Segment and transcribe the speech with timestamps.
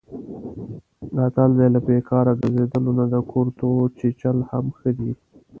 [1.15, 5.11] متل دی: له بیکاره ګرځېدلو نه د کورتو چیچل هم ښه دي.